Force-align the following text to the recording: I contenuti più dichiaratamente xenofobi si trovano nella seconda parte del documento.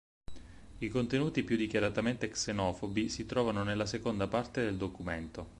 I 0.79 0.89
contenuti 0.89 1.43
più 1.43 1.55
dichiaratamente 1.55 2.27
xenofobi 2.31 3.07
si 3.07 3.27
trovano 3.27 3.61
nella 3.63 3.85
seconda 3.85 4.27
parte 4.27 4.61
del 4.63 4.75
documento. 4.75 5.47